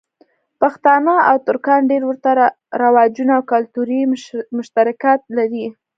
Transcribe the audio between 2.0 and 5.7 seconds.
ورته رواجونه او کلتوری مشترکات لری.